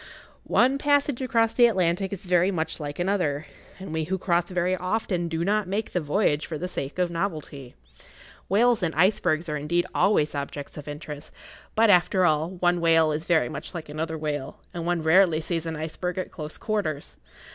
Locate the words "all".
12.25-12.49